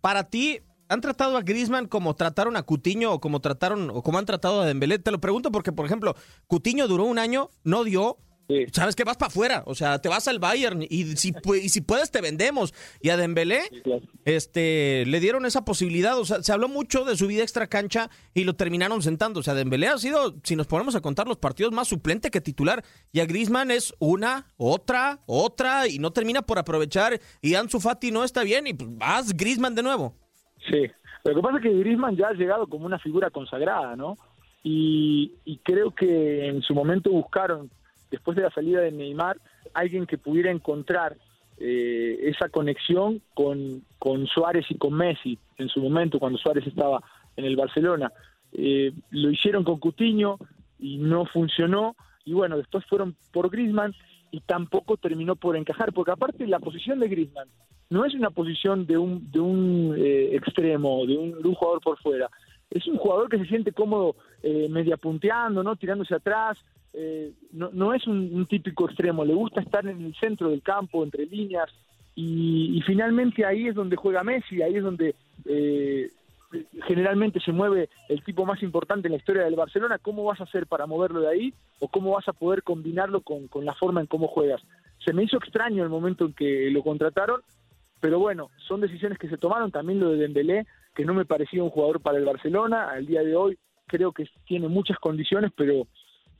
Para 0.00 0.30
ti, 0.30 0.60
¿han 0.88 1.00
tratado 1.00 1.36
a 1.36 1.42
Griezmann 1.42 1.86
como 1.86 2.14
trataron 2.14 2.56
a 2.56 2.62
Cutiño 2.62 3.12
o 3.12 3.20
como 3.20 3.40
trataron 3.40 3.90
o 3.90 4.02
como 4.02 4.18
han 4.18 4.26
tratado 4.26 4.60
a 4.60 4.66
Dembélé? 4.66 4.98
Te 4.98 5.10
lo 5.10 5.20
pregunto 5.20 5.50
porque, 5.50 5.72
por 5.72 5.86
ejemplo, 5.86 6.14
Cutiño 6.46 6.86
duró 6.88 7.04
un 7.04 7.18
año, 7.18 7.50
no 7.64 7.84
dio... 7.84 8.18
Sí. 8.48 8.64
¿Sabes 8.72 8.96
qué? 8.96 9.04
Vas 9.04 9.18
para 9.18 9.26
afuera, 9.28 9.62
o 9.66 9.74
sea, 9.74 10.00
te 10.00 10.08
vas 10.08 10.26
al 10.26 10.38
Bayern 10.38 10.82
y 10.82 11.04
si, 11.16 11.32
pu- 11.32 11.62
y 11.62 11.68
si 11.68 11.82
puedes 11.82 12.10
te 12.10 12.22
vendemos. 12.22 12.72
Y 13.02 13.10
a 13.10 13.18
Dembélé, 13.18 13.60
claro. 13.84 14.00
este, 14.24 15.04
le 15.06 15.20
dieron 15.20 15.44
esa 15.44 15.66
posibilidad, 15.66 16.18
o 16.18 16.24
sea, 16.24 16.42
se 16.42 16.50
habló 16.52 16.66
mucho 16.68 17.04
de 17.04 17.14
su 17.16 17.26
vida 17.26 17.42
extra 17.42 17.66
cancha 17.66 18.08
y 18.32 18.44
lo 18.44 18.54
terminaron 18.54 19.02
sentando. 19.02 19.40
O 19.40 19.42
sea, 19.42 19.52
Dembélé 19.52 19.88
ha 19.88 19.98
sido, 19.98 20.34
si 20.44 20.56
nos 20.56 20.66
ponemos 20.66 20.94
a 20.96 21.02
contar 21.02 21.28
los 21.28 21.36
partidos, 21.36 21.72
más 21.72 21.88
suplente 21.88 22.30
que 22.30 22.40
titular. 22.40 22.82
Y 23.12 23.20
a 23.20 23.26
Griezmann 23.26 23.70
es 23.70 23.92
una, 23.98 24.46
otra, 24.56 25.18
otra 25.26 25.86
y 25.86 25.98
no 25.98 26.10
termina 26.12 26.40
por 26.40 26.58
aprovechar. 26.58 27.20
Y 27.42 27.54
Ansu 27.54 27.80
Fati 27.80 28.10
no 28.10 28.24
está 28.24 28.44
bien 28.44 28.66
y 28.66 28.72
pues, 28.72 28.88
vas 28.96 29.36
Griezmann 29.36 29.74
de 29.74 29.82
nuevo. 29.82 30.14
Sí, 30.70 30.86
lo 31.24 31.34
que 31.34 31.42
pasa 31.42 31.58
es 31.58 31.62
que 31.64 31.78
Griezmann 31.80 32.16
ya 32.16 32.28
ha 32.28 32.32
llegado 32.32 32.66
como 32.66 32.86
una 32.86 32.98
figura 32.98 33.28
consagrada, 33.28 33.94
¿no? 33.94 34.16
Y, 34.64 35.34
y 35.44 35.58
creo 35.58 35.94
que 35.94 36.48
en 36.48 36.62
su 36.62 36.72
momento 36.74 37.10
buscaron, 37.10 37.70
después 38.10 38.36
de 38.36 38.42
la 38.42 38.50
salida 38.50 38.80
de 38.80 38.92
Neymar, 38.92 39.38
alguien 39.74 40.06
que 40.06 40.18
pudiera 40.18 40.50
encontrar 40.50 41.16
eh, 41.58 42.18
esa 42.22 42.48
conexión 42.48 43.20
con, 43.34 43.82
con 43.98 44.26
Suárez 44.26 44.66
y 44.70 44.76
con 44.76 44.94
Messi 44.94 45.38
en 45.56 45.68
su 45.68 45.80
momento, 45.80 46.18
cuando 46.18 46.38
Suárez 46.38 46.66
estaba 46.66 47.02
en 47.36 47.44
el 47.44 47.56
Barcelona. 47.56 48.12
Eh, 48.52 48.92
lo 49.10 49.30
hicieron 49.30 49.64
con 49.64 49.78
Cutiño 49.78 50.38
y 50.78 50.98
no 50.98 51.26
funcionó, 51.26 51.96
y 52.24 52.32
bueno, 52.32 52.56
después 52.56 52.84
fueron 52.86 53.16
por 53.32 53.50
Griezmann 53.50 53.94
y 54.30 54.40
tampoco 54.40 54.96
terminó 54.96 55.36
por 55.36 55.56
encajar, 55.56 55.92
porque 55.92 56.12
aparte 56.12 56.46
la 56.46 56.60
posición 56.60 57.00
de 57.00 57.08
Griezmann 57.08 57.48
no 57.90 58.04
es 58.04 58.14
una 58.14 58.30
posición 58.30 58.86
de 58.86 58.98
un, 58.98 59.30
de 59.30 59.40
un 59.40 59.94
eh, 59.96 60.36
extremo, 60.36 61.06
de 61.06 61.16
un, 61.16 61.42
de 61.42 61.48
un 61.48 61.54
jugador 61.54 61.80
por 61.80 61.98
fuera. 61.98 62.28
Es 62.70 62.86
un 62.86 62.98
jugador 62.98 63.30
que 63.30 63.38
se 63.38 63.46
siente 63.46 63.72
cómodo 63.72 64.16
eh, 64.42 64.68
media 64.68 64.96
punteando, 64.96 65.62
¿no? 65.62 65.76
tirándose 65.76 66.14
atrás. 66.14 66.58
Eh, 66.92 67.32
no, 67.52 67.70
no 67.72 67.94
es 67.94 68.06
un, 68.06 68.46
típico 68.46 68.86
extremo, 68.86 69.24
le 69.24 69.34
gusta 69.34 69.60
estar 69.60 69.86
en 69.86 70.04
el 70.04 70.14
centro 70.16 70.50
del 70.50 70.62
campo, 70.62 71.04
entre 71.04 71.26
líneas. 71.26 71.70
Y, 72.14 72.76
y 72.76 72.82
finalmente 72.82 73.44
ahí 73.44 73.68
es 73.68 73.74
donde 73.74 73.96
juega 73.96 74.24
Messi, 74.24 74.60
ahí 74.62 74.76
es 74.76 74.82
donde 74.82 75.14
eh, 75.44 76.10
generalmente 76.86 77.40
se 77.40 77.52
mueve 77.52 77.88
el 78.08 78.24
tipo 78.24 78.44
más 78.44 78.62
importante 78.62 79.06
en 79.06 79.12
la 79.12 79.18
historia 79.18 79.44
del 79.44 79.54
Barcelona. 79.54 79.98
¿Cómo 79.98 80.24
vas 80.24 80.40
a 80.40 80.44
hacer 80.44 80.66
para 80.66 80.86
moverlo 80.86 81.20
de 81.20 81.28
ahí? 81.28 81.54
¿O 81.78 81.88
cómo 81.88 82.12
vas 82.12 82.26
a 82.28 82.32
poder 82.32 82.62
combinarlo 82.62 83.20
con, 83.20 83.46
con 83.48 83.64
la 83.64 83.74
forma 83.74 84.00
en 84.00 84.06
cómo 84.06 84.26
juegas? 84.28 84.62
Se 85.04 85.12
me 85.12 85.22
hizo 85.22 85.36
extraño 85.36 85.84
el 85.84 85.90
momento 85.90 86.24
en 86.24 86.32
que 86.32 86.70
lo 86.70 86.82
contrataron, 86.82 87.40
pero 88.00 88.18
bueno, 88.18 88.50
son 88.66 88.80
decisiones 88.80 89.18
que 89.18 89.28
se 89.28 89.38
tomaron, 89.38 89.70
también 89.70 90.00
lo 90.00 90.10
de 90.10 90.18
Dembélé, 90.18 90.66
que 90.94 91.04
no 91.04 91.14
me 91.14 91.24
parecía 91.24 91.62
un 91.62 91.70
jugador 91.70 92.00
para 92.00 92.18
el 92.18 92.24
Barcelona, 92.24 92.90
al 92.90 93.06
día 93.06 93.22
de 93.22 93.36
hoy 93.36 93.58
creo 93.88 94.12
que 94.12 94.28
tiene 94.46 94.68
muchas 94.68 94.98
condiciones, 94.98 95.50
pero 95.56 95.86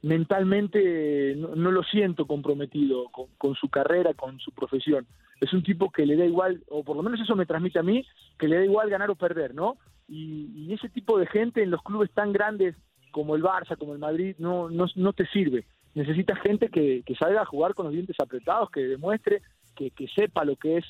mentalmente 0.02 1.35
no, 1.37 1.55
no 1.55 1.71
lo 1.71 1.83
siento 1.83 2.26
comprometido 2.26 3.09
con, 3.11 3.26
con 3.37 3.55
su 3.55 3.69
carrera, 3.69 4.14
con 4.14 4.38
su 4.38 4.52
profesión. 4.52 5.07
Es 5.40 5.52
un 5.52 5.62
tipo 5.62 5.90
que 5.90 6.07
le 6.07 6.17
da 6.17 6.25
igual, 6.25 6.62
o 6.69 6.83
por 6.83 6.97
lo 6.97 7.02
menos 7.02 7.21
eso 7.21 7.37
me 7.37 7.47
transmite 7.47 7.78
a 7.78 7.83
mí, 7.83 8.05
que 8.38 8.49
le 8.49 8.57
da 8.57 8.64
igual 8.64 8.90
ganar 8.90 9.11
o 9.11 9.17
perder, 9.17 9.55
¿no? 9.55 9.76
Y, 10.09 10.50
y 10.55 10.73
ese 10.73 10.88
tipo 10.88 11.19
de 11.19 11.26
gente 11.26 11.62
en 11.62 11.71
los 11.71 11.83
clubes 11.83 12.11
tan 12.12 12.33
grandes 12.33 12.75
como 13.11 13.37
el 13.37 13.43
Barça, 13.43 13.76
como 13.76 13.93
el 13.93 13.99
Madrid, 13.99 14.37
no, 14.38 14.69
no, 14.69 14.87
no 14.95 15.12
te 15.12 15.26
sirve. 15.26 15.64
Necesitas 15.95 16.40
gente 16.40 16.69
que, 16.69 17.02
que 17.05 17.14
salga 17.14 17.43
a 17.43 17.47
jugar 17.47 17.75
con 17.75 17.87
los 17.87 17.95
dientes 17.95 18.17
apretados, 18.21 18.71
que 18.71 18.81
demuestre 18.81 19.43
que, 19.75 19.90
que 19.90 20.09
sepa 20.09 20.45
lo 20.45 20.57
que 20.57 20.78
es 20.78 20.85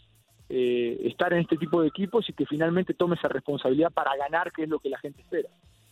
eh, 0.49 1.00
estar 1.05 1.33
en 1.33 1.41
este 1.41 1.57
tipo 1.57 1.83
de 1.83 1.88
equipos 1.88 2.29
y 2.29 2.33
que 2.33 2.47
finalmente 2.47 2.95
tome 2.95 3.17
esa 3.17 3.29
responsabilidad 3.29 3.93
para 3.93 4.17
ganar, 4.17 4.50
que 4.53 4.65
es 4.65 4.69
lo 4.69 4.79
que 4.79 4.88
la 4.88 4.99
gente 4.99 5.21
espera. 5.21 5.49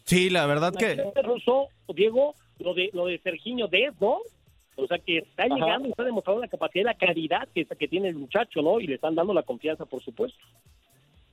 Sí, 0.06 0.30
la 0.30 0.46
verdad 0.46 0.72
que... 0.72 1.02
Russo, 1.22 1.68
Diego, 1.94 2.34
lo 2.60 2.74
de, 2.74 2.90
lo 2.92 3.06
de 3.06 3.18
Serginho 3.18 3.68
Dez, 3.68 3.92
¿no? 4.00 4.18
O 4.76 4.86
sea, 4.86 4.98
que 4.98 5.18
está 5.18 5.46
llegando 5.46 5.88
y 5.88 5.90
está 5.90 6.04
demostrando 6.04 6.42
la 6.42 6.48
capacidad 6.48 6.82
y 6.82 6.84
la 6.84 6.94
caridad 6.94 7.48
que, 7.54 7.64
que 7.64 7.88
tiene 7.88 8.08
el 8.08 8.14
muchacho, 8.14 8.62
¿no? 8.62 8.78
Y 8.78 8.86
le 8.86 8.94
están 8.96 9.14
dando 9.14 9.34
la 9.34 9.42
confianza, 9.42 9.84
por 9.84 10.02
supuesto. 10.02 10.38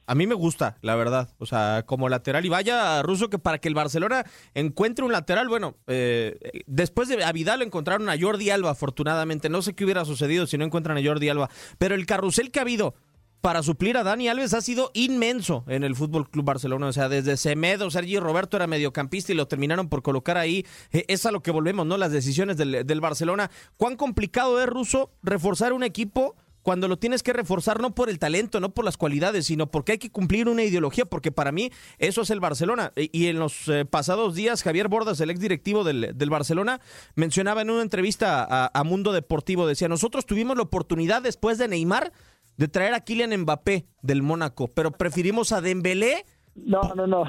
A 0.06 0.15
mí 0.15 0.27
me 0.27 0.36
gusta, 0.36 0.77
la 0.82 0.96
verdad. 0.96 1.30
O 1.39 1.46
sea, 1.46 1.84
como 1.86 2.10
lateral. 2.10 2.46
Y 2.46 2.50
vaya, 2.50 3.01
Russo, 3.03 3.30
que 3.30 3.39
para 3.39 3.60
que 3.60 3.70
el 3.70 3.74
Barcelona 3.74 4.25
encuentre 4.53 5.06
un 5.06 5.12
lateral, 5.12 5.48
bueno, 5.48 5.75
eh, 5.88 6.38
después 6.68 7.08
de 7.08 7.24
a 7.24 7.32
Vidal 7.32 7.62
encontraron 7.62 8.10
a 8.10 8.20
Jordi 8.20 8.50
Alba, 8.50 8.72
afortunadamente. 8.72 9.50
No 9.50 9.62
sé 9.62 9.75
qué 9.75 9.86
hubiera 9.86 10.03
sucedido 10.03 10.46
si 10.46 10.58
no 10.58 10.65
encuentran 10.65 10.98
a 10.98 11.03
Jordi 11.03 11.30
Alba. 11.30 11.50
Pero 11.77 11.96
el 11.96 12.06
carrusel 12.06 12.51
que 12.51 12.60
ha 12.60 12.63
habido 12.63 12.96
para 13.44 13.62
suplir 13.62 13.98
a 13.98 14.04
Dani 14.04 14.30
Alves 14.30 14.54
ha 14.54 14.62
sido 14.62 14.90
inmenso 14.94 15.66
en 15.68 15.84
el 15.84 15.98
Fútbol 15.98 16.30
Club 16.30 16.46
Barcelona. 16.46 16.88
O 16.88 16.94
sea, 16.94 17.10
desde 17.10 17.36
Semedo, 17.36 17.92
Sergio 17.92 18.22
Roberto 18.22 18.56
era 18.56 18.68
mediocampista 18.68 19.34
y 19.34 19.36
lo 19.36 19.50
terminaron 19.50 19.90
por 19.90 20.02
colocar 20.02 20.38
ahí. 20.38 20.66
Eh, 20.94 21.04
es 21.10 21.26
a 21.26 21.32
lo 21.32 21.44
que 21.44 21.52
volvemos, 21.52 21.86
¿no? 21.86 21.98
Las 21.98 22.14
decisiones 22.14 22.56
del, 22.56 23.02
Barcelona. 23.02 23.52
¿Cuán 23.76 23.98
complicado 23.98 24.62
es, 24.62 24.70
Russo, 24.70 25.12
reforzar 25.24 25.74
un 25.74 25.84
equipo? 25.84 26.38
cuando 26.62 26.88
lo 26.88 26.98
tienes 26.98 27.24
que 27.24 27.34
reforzar 27.34 27.82
no 27.82 27.94
por 27.94 28.10
el 28.10 28.20
talento, 28.20 28.62
no 28.62 28.74
por 28.74 28.86
las 28.86 28.96
cualidades, 28.96 29.48
sino 29.48 29.70
porque 29.70 29.92
hay 29.92 29.98
que 29.98 30.10
cumplir 30.10 30.48
una 30.48 30.64
ideología, 30.64 31.04
porque 31.04 31.30
para 31.30 31.52
mí 31.52 31.70
eso 31.98 32.22
es 32.22 32.30
el 32.30 32.40
Barcelona. 32.40 32.94
Y 32.96 33.28
en 33.28 33.38
los 33.38 33.68
eh, 33.68 33.84
pasados 33.84 34.34
días, 34.34 34.64
Javier 34.64 34.88
Bordas, 34.88 35.20
el 35.20 35.30
ex 35.30 35.42
directivo 35.42 35.84
del, 35.84 36.14
del 36.16 36.30
Barcelona, 36.30 36.80
mencionaba 37.16 37.64
en 37.64 37.72
una 37.72 37.82
entrevista 37.82 38.48
a, 38.50 38.72
a, 38.74 38.84
Mundo 38.86 39.12
Deportivo, 39.12 39.68
decía, 39.68 39.90
nosotros 39.90 40.26
tuvimos 40.26 40.56
la 40.56 40.64
oportunidad 40.64 41.22
después 41.22 41.58
de 41.58 41.68
Neymar 41.68 42.14
de 42.57 42.67
traer 42.67 42.93
a 42.93 43.01
Kylian 43.01 43.41
Mbappé 43.41 43.86
del 44.01 44.22
Mónaco, 44.22 44.69
pero 44.74 44.91
preferimos 44.91 45.51
a 45.51 45.62
Dembélé. 45.62 46.25
No, 46.55 46.93
no, 46.95 47.07
no. 47.07 47.24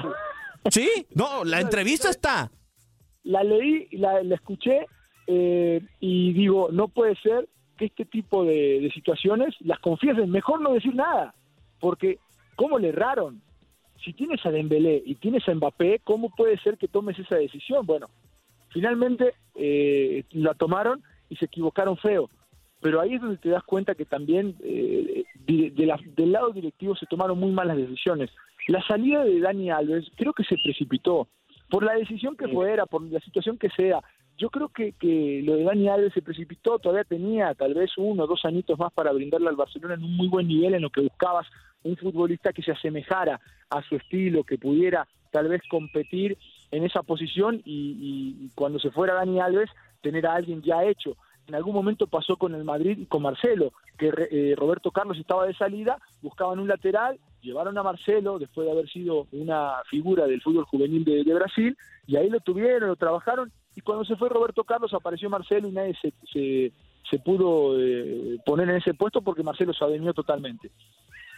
Sí, 0.69 0.89
no, 1.13 1.43
la 1.43 1.61
entrevista 1.61 2.09
está. 2.09 2.51
La 3.23 3.43
leí, 3.43 3.87
la, 3.91 4.23
la 4.23 4.35
escuché 4.35 4.85
eh, 5.27 5.81
y 5.99 6.33
digo, 6.33 6.69
no 6.71 6.87
puede 6.87 7.15
ser 7.17 7.47
que 7.77 7.85
este 7.85 8.05
tipo 8.05 8.43
de, 8.45 8.79
de, 8.79 8.91
situaciones 8.91 9.55
las 9.61 9.79
confiesen. 9.79 10.29
Mejor 10.29 10.61
no 10.61 10.73
decir 10.73 10.95
nada, 10.95 11.33
porque 11.79 12.19
¿cómo 12.55 12.79
le 12.79 12.89
erraron? 12.89 13.41
Si 14.03 14.13
tienes 14.13 14.45
a 14.45 14.51
Dembélé 14.51 15.01
y 15.05 15.15
tienes 15.15 15.47
a 15.47 15.55
Mbappé, 15.55 16.01
¿cómo 16.03 16.29
puede 16.29 16.57
ser 16.59 16.77
que 16.77 16.87
tomes 16.87 17.17
esa 17.17 17.35
decisión? 17.35 17.85
Bueno, 17.85 18.07
finalmente 18.69 19.33
eh, 19.55 20.23
la 20.31 20.53
tomaron 20.53 21.01
y 21.29 21.35
se 21.37 21.45
equivocaron 21.45 21.97
feo 21.97 22.29
pero 22.85 23.01
ahí 23.01 23.15
es 23.15 23.21
donde 23.21 23.37
te 23.37 23.49
das 23.49 23.63
cuenta 23.63 23.95
que 23.95 24.05
también 24.05 24.55
eh, 24.61 25.23
de, 25.47 25.71
de 25.71 25.85
la, 25.87 25.99
del 26.15 26.33
lado 26.33 26.51
directivo 26.51 26.95
se 26.95 27.07
tomaron 27.07 27.39
muy 27.39 27.49
malas 27.49 27.77
decisiones. 27.77 28.29
La 28.67 28.79
salida 28.85 29.23
de 29.23 29.39
Dani 29.39 29.71
Alves 29.71 30.05
creo 30.15 30.33
que 30.33 30.43
se 30.43 30.55
precipitó, 30.63 31.27
por 31.67 31.83
la 31.83 31.95
decisión 31.95 32.37
que 32.37 32.47
fuera, 32.47 32.85
por 32.85 33.01
la 33.01 33.19
situación 33.21 33.57
que 33.57 33.71
sea. 33.71 34.01
Yo 34.37 34.51
creo 34.51 34.69
que, 34.69 34.91
que 34.91 35.41
lo 35.43 35.55
de 35.55 35.63
Dani 35.63 35.89
Alves 35.89 36.13
se 36.13 36.21
precipitó, 36.21 36.77
todavía 36.77 37.05
tenía 37.05 37.55
tal 37.55 37.73
vez 37.73 37.89
uno 37.97 38.25
o 38.25 38.27
dos 38.27 38.45
añitos 38.45 38.77
más 38.77 38.93
para 38.93 39.11
brindarle 39.11 39.49
al 39.49 39.55
Barcelona 39.55 39.95
en 39.95 40.03
un 40.03 40.15
muy 40.15 40.27
buen 40.27 40.47
nivel 40.47 40.75
en 40.75 40.83
lo 40.83 40.91
que 40.91 41.01
buscabas 41.01 41.47
un 41.81 41.97
futbolista 41.97 42.53
que 42.53 42.61
se 42.61 42.71
asemejara 42.71 43.41
a 43.71 43.81
su 43.81 43.95
estilo, 43.95 44.43
que 44.43 44.59
pudiera 44.59 45.07
tal 45.31 45.47
vez 45.47 45.63
competir 45.71 46.37
en 46.69 46.83
esa 46.83 47.01
posición 47.01 47.63
y, 47.65 48.43
y 48.43 48.49
cuando 48.53 48.77
se 48.77 48.91
fuera 48.91 49.15
Dani 49.15 49.39
Alves 49.39 49.71
tener 50.01 50.27
a 50.27 50.35
alguien 50.35 50.61
ya 50.61 50.83
hecho 50.83 51.17
en 51.47 51.55
algún 51.55 51.73
momento 51.73 52.07
pasó 52.07 52.37
con 52.37 52.55
el 52.55 52.63
Madrid 52.63 52.97
y 52.97 53.05
con 53.05 53.21
Marcelo, 53.21 53.71
que 53.97 54.11
eh, 54.31 54.55
Roberto 54.57 54.91
Carlos 54.91 55.17
estaba 55.17 55.45
de 55.45 55.53
salida, 55.53 55.99
buscaban 56.21 56.59
un 56.59 56.67
lateral, 56.67 57.19
llevaron 57.41 57.77
a 57.77 57.83
Marcelo 57.83 58.39
después 58.39 58.65
de 58.65 58.71
haber 58.71 58.89
sido 58.89 59.27
una 59.31 59.75
figura 59.89 60.25
del 60.25 60.41
fútbol 60.41 60.65
juvenil 60.65 61.05
de, 61.05 61.33
Brasil, 61.33 61.77
y 62.07 62.15
ahí 62.15 62.29
lo 62.29 62.39
tuvieron, 62.39 62.89
lo 62.89 62.95
trabajaron, 62.95 63.51
y 63.75 63.81
cuando 63.81 64.05
se 64.05 64.15
fue 64.15 64.29
Roberto 64.29 64.63
Carlos 64.63 64.93
apareció 64.93 65.29
Marcelo 65.29 65.67
y 65.67 65.71
nadie 65.71 65.95
se, 66.01 66.13
se, 66.31 67.19
pudo 67.19 67.79
eh, 67.79 68.37
poner 68.45 68.69
en 68.69 68.77
ese 68.77 68.93
puesto 68.93 69.21
porque 69.21 69.43
Marcelo 69.43 69.73
se 69.73 69.85
adenió 69.85 70.13
totalmente. 70.13 70.71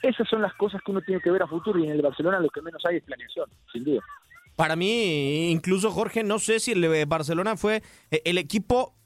Esas 0.01 0.27
son 0.29 0.41
las 0.41 0.53
cosas 0.53 0.81
que 0.83 0.91
uno 0.91 1.01
tiene 1.01 1.21
que 1.21 1.31
ver 1.31 1.43
a 1.43 1.47
futuro 1.47 1.79
y 1.79 1.85
en 1.85 1.91
el 1.91 2.01
Barcelona 2.01 2.39
lo 2.39 2.49
que 2.49 2.61
menos 2.61 2.83
hay 2.85 2.97
es 2.97 3.03
planeación, 3.03 3.49
sin 3.71 3.83
duda. 3.83 4.01
Para 4.55 4.75
mí, 4.75 5.51
incluso 5.51 5.91
Jorge, 5.91 6.23
no 6.23 6.39
sé 6.39 6.59
si 6.59 6.71
el 6.71 7.05
Barcelona 7.05 7.57
fue 7.57 7.83
eh, 8.09 8.21
el 8.25 8.37
equipo 8.37 8.96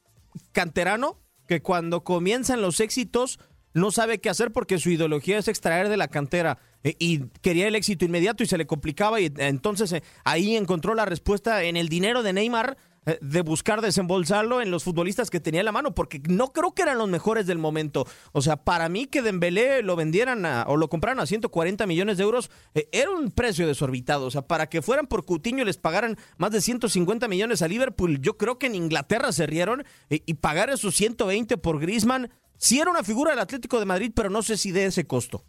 canterano 0.52 1.20
que 1.48 1.62
cuando 1.62 2.04
comienzan 2.04 2.62
los 2.62 2.80
éxitos 2.80 3.40
no 3.74 3.92
sabe 3.92 4.20
qué 4.20 4.30
hacer 4.30 4.52
porque 4.52 4.80
su 4.80 4.90
ideología 4.90 5.38
es 5.38 5.48
extraer 5.48 5.90
de 5.90 5.98
la 5.98 6.08
cantera 6.08 6.58
eh, 6.84 6.96
y 7.00 7.28
quería 7.42 7.68
el 7.68 7.76
éxito 7.76 8.06
inmediato 8.06 8.44
y 8.44 8.48
se 8.48 8.58
le 8.58 8.68
complicaba 8.68 9.22
y 9.22 9.32
entonces 9.38 9.92
eh, 9.94 10.04
ahí 10.24 10.56
encontró 10.56 10.94
la 10.96 11.06
respuesta 11.06 11.64
en 11.64 11.78
el 11.78 11.90
dinero 11.90 12.24
de 12.24 12.34
Neymar 12.34 12.78
de 13.22 13.42
buscar 13.42 13.82
desembolsarlo 13.82 14.62
en 14.62 14.70
los 14.70 14.84
futbolistas 14.84 15.30
que 15.30 15.40
tenía 15.40 15.62
en 15.62 15.66
la 15.66 15.72
mano, 15.72 15.96
porque 15.96 16.22
no 16.28 16.54
creo 16.54 16.74
que 16.74 16.84
eran 16.84 16.98
los 16.98 17.10
mejores 17.10 17.48
del 17.48 17.58
momento. 17.58 18.06
O 18.32 18.42
sea, 18.42 18.58
para 18.58 18.90
mí 18.90 19.08
que 19.08 19.22
Dembélé 19.22 19.82
lo 19.82 19.96
vendieran 19.96 20.46
a, 20.46 20.66
o 20.68 20.78
lo 20.78 20.90
compraran 20.90 21.20
a 21.20 21.26
140 21.26 21.88
millones 21.88 22.18
de 22.18 22.24
euros, 22.24 22.52
eh, 22.76 22.90
era 22.92 23.12
un 23.12 23.32
precio 23.32 23.66
desorbitado. 23.68 24.28
O 24.28 24.32
sea, 24.32 24.44
para 24.44 24.68
que 24.68 24.82
fueran 24.82 25.08
por 25.08 25.26
Coutinho 25.26 25.64
y 25.64 25.66
les 25.66 25.78
pagaran 25.78 26.18
más 26.38 26.52
de 26.52 26.62
150 26.62 27.28
millones 27.28 27.62
a 27.62 27.68
Liverpool, 27.68 28.20
yo 28.22 28.38
creo 28.38 28.60
que 28.60 28.68
en 28.68 28.76
Inglaterra 28.76 29.32
se 29.32 29.48
rieron 29.48 29.84
eh, 30.10 30.22
y 30.26 30.36
pagar 30.36 30.70
esos 30.70 30.96
120 30.96 31.58
por 31.58 31.80
Griezmann, 31.80 32.30
sí 32.58 32.80
era 32.80 32.92
una 32.92 33.04
figura 33.04 33.32
del 33.32 33.40
Atlético 33.40 33.80
de 33.80 33.86
Madrid, 33.86 34.12
pero 34.16 34.30
no 34.30 34.44
sé 34.44 34.58
si 34.58 34.72
de 34.72 34.86
ese 34.86 35.08
costo. 35.08 35.44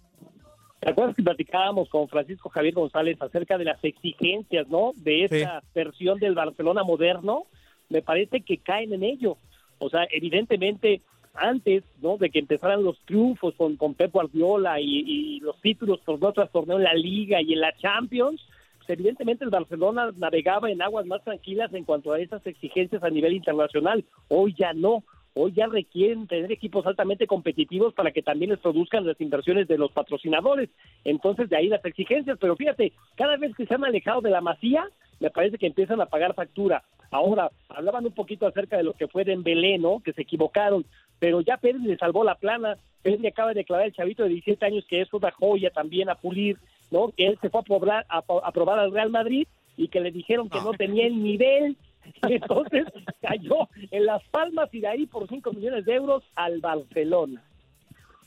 ¿Te 0.82 0.90
acuerdas 0.90 1.14
que 1.14 1.22
platicábamos 1.22 1.88
con 1.88 2.08
Francisco 2.08 2.48
Javier 2.48 2.74
González 2.74 3.16
acerca 3.22 3.56
de 3.56 3.64
las 3.66 3.78
exigencias, 3.84 4.66
¿no? 4.66 4.90
De 4.96 5.24
esta 5.24 5.60
sí. 5.60 5.66
versión 5.76 6.18
del 6.18 6.34
Barcelona 6.34 6.82
moderno. 6.82 7.44
Me 7.88 8.02
parece 8.02 8.40
que 8.40 8.58
caen 8.58 8.92
en 8.92 9.04
ello. 9.04 9.36
O 9.78 9.88
sea, 9.88 10.08
evidentemente, 10.10 11.00
antes, 11.34 11.84
¿no? 12.00 12.16
De 12.16 12.30
que 12.30 12.40
empezaran 12.40 12.82
los 12.82 12.98
triunfos 13.04 13.54
con, 13.54 13.76
con 13.76 13.94
Pep 13.94 14.10
Guardiola 14.10 14.80
y, 14.80 15.04
y 15.06 15.38
los 15.38 15.60
títulos 15.60 16.00
torneo 16.02 16.32
tras 16.32 16.50
torneo 16.50 16.78
en 16.78 16.84
la 16.84 16.94
Liga 16.94 17.40
y 17.40 17.52
en 17.52 17.60
la 17.60 17.76
Champions, 17.76 18.44
pues 18.78 18.90
evidentemente 18.90 19.44
el 19.44 19.50
Barcelona 19.50 20.10
navegaba 20.16 20.68
en 20.68 20.82
aguas 20.82 21.06
más 21.06 21.22
tranquilas 21.22 21.72
en 21.74 21.84
cuanto 21.84 22.12
a 22.12 22.18
esas 22.18 22.44
exigencias 22.44 23.04
a 23.04 23.10
nivel 23.10 23.34
internacional. 23.34 24.04
Hoy 24.26 24.52
ya 24.58 24.72
no 24.72 25.04
hoy 25.34 25.52
ya 25.52 25.66
requieren 25.66 26.26
tener 26.26 26.52
equipos 26.52 26.86
altamente 26.86 27.26
competitivos 27.26 27.94
para 27.94 28.12
que 28.12 28.22
también 28.22 28.50
les 28.50 28.60
produzcan 28.60 29.06
las 29.06 29.20
inversiones 29.20 29.68
de 29.68 29.78
los 29.78 29.92
patrocinadores. 29.92 30.70
Entonces, 31.04 31.48
de 31.48 31.56
ahí 31.56 31.68
las 31.68 31.84
exigencias. 31.84 32.38
Pero 32.40 32.56
fíjate, 32.56 32.92
cada 33.16 33.36
vez 33.36 33.54
que 33.56 33.66
se 33.66 33.74
han 33.74 33.84
alejado 33.84 34.20
de 34.20 34.30
la 34.30 34.40
masía, 34.40 34.88
me 35.20 35.30
parece 35.30 35.58
que 35.58 35.66
empiezan 35.66 36.00
a 36.00 36.06
pagar 36.06 36.34
factura. 36.34 36.82
Ahora, 37.10 37.50
hablaban 37.68 38.06
un 38.06 38.12
poquito 38.12 38.46
acerca 38.46 38.76
de 38.76 38.84
lo 38.84 38.94
que 38.94 39.08
fue 39.08 39.24
Dembélé, 39.24 39.78
¿no? 39.78 40.00
Que 40.00 40.12
se 40.12 40.22
equivocaron, 40.22 40.84
pero 41.18 41.40
ya 41.40 41.56
Pérez 41.58 41.82
le 41.82 41.96
salvó 41.96 42.24
la 42.24 42.34
plana. 42.34 42.76
Pérez 43.02 43.20
le 43.20 43.28
acaba 43.28 43.50
de 43.50 43.60
declarar 43.60 43.86
el 43.86 43.92
chavito 43.92 44.22
de 44.22 44.30
17 44.30 44.64
años 44.64 44.84
que 44.88 45.00
es 45.00 45.12
una 45.12 45.30
joya 45.30 45.70
también 45.70 46.08
a 46.08 46.14
pulir, 46.14 46.58
¿no? 46.90 47.10
Que 47.10 47.26
él 47.26 47.38
se 47.40 47.50
fue 47.50 47.60
a 47.60 47.64
probar, 47.64 48.06
a, 48.08 48.18
a 48.18 48.52
probar 48.52 48.78
al 48.78 48.92
Real 48.92 49.10
Madrid 49.10 49.46
y 49.76 49.88
que 49.88 50.00
le 50.00 50.10
dijeron 50.10 50.48
que 50.48 50.60
no 50.60 50.72
tenía 50.72 51.06
el 51.06 51.22
nivel 51.22 51.76
entonces 52.28 52.87
cayó 53.21 53.68
en 53.90 54.06
Las 54.06 54.23
Palmas 54.30 54.68
y 54.73 54.80
de 54.80 54.88
ahí 54.88 55.06
por 55.06 55.28
5 55.28 55.52
millones 55.52 55.85
de 55.85 55.94
euros 55.94 56.23
al 56.35 56.61
Barcelona. 56.61 57.42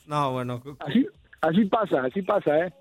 No, 0.08 0.32
bueno. 0.32 0.62
Así, 0.80 1.06
así 1.42 1.66
pasa, 1.66 2.04
así 2.04 2.22
pasa, 2.22 2.68
¿eh? 2.68 2.74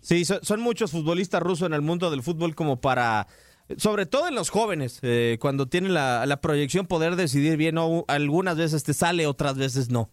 Sí, 0.00 0.24
son, 0.24 0.44
son, 0.44 0.60
muchos 0.60 0.90
futbolistas 0.90 1.42
rusos 1.42 1.66
en 1.66 1.72
el 1.72 1.80
mundo 1.80 2.10
del 2.10 2.22
fútbol 2.22 2.54
como 2.54 2.78
para, 2.78 3.26
sobre 3.78 4.04
todo 4.04 4.28
en 4.28 4.34
los 4.34 4.50
jóvenes, 4.50 5.00
eh, 5.02 5.38
cuando 5.40 5.66
tienen 5.66 5.94
la, 5.94 6.26
la, 6.26 6.42
proyección 6.42 6.86
poder 6.86 7.16
decidir 7.16 7.56
bien, 7.56 7.76
¿no? 7.76 8.04
algunas 8.08 8.58
veces 8.58 8.84
te 8.84 8.92
sale, 8.92 9.26
otras 9.26 9.56
veces 9.56 9.90
no. 9.90 10.10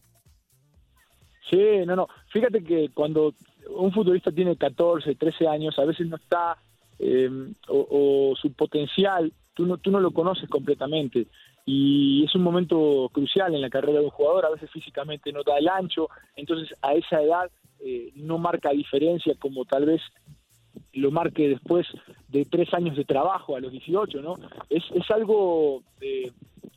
Sí, 1.49 1.59
no, 1.85 1.97
no. 1.97 2.07
Fíjate 2.31 2.63
que 2.63 2.89
cuando 2.93 3.33
un 3.69 3.91
futbolista 3.91 4.31
tiene 4.31 4.55
14, 4.55 5.15
13 5.15 5.47
años, 5.49 5.77
a 5.77 5.83
veces 5.83 6.07
no 6.07 6.15
está, 6.15 6.57
eh, 6.97 7.29
o, 7.67 8.31
o 8.31 8.35
su 8.37 8.53
potencial 8.53 9.33
tú 9.61 9.67
no, 9.67 9.77
tú 9.77 9.91
no 9.91 9.99
lo 9.99 10.11
conoces 10.11 10.49
completamente 10.49 11.27
y 11.65 12.23
es 12.25 12.33
un 12.33 12.41
momento 12.41 13.09
crucial 13.13 13.53
en 13.53 13.61
la 13.61 13.69
carrera 13.69 13.99
de 13.99 14.05
un 14.05 14.11
jugador, 14.11 14.45
a 14.45 14.49
veces 14.49 14.71
físicamente 14.71 15.31
no 15.31 15.43
da 15.43 15.57
el 15.59 15.67
ancho, 15.69 16.09
entonces 16.35 16.75
a 16.81 16.95
esa 16.95 17.21
edad 17.21 17.51
eh, 17.79 18.11
no 18.15 18.39
marca 18.39 18.71
diferencia 18.71 19.35
como 19.39 19.65
tal 19.65 19.85
vez 19.85 20.01
lo 20.93 21.11
marque 21.11 21.49
después 21.49 21.85
de 22.29 22.45
tres 22.45 22.73
años 22.73 22.97
de 22.97 23.05
trabajo 23.05 23.55
a 23.55 23.59
los 23.59 23.71
18, 23.71 24.21
¿no? 24.21 24.35
Es, 24.69 24.83
es 24.95 25.11
algo 25.11 25.83
eh, 25.99 26.31